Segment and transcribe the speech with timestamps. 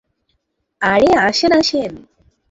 [0.81, 1.91] আরে, আসেন আসেন!